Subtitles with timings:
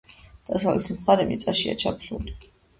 [0.47, 2.39] დასავლეთი მხარე მიწაშია ჩაფლული.